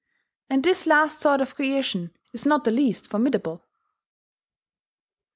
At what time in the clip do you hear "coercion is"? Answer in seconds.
1.55-2.43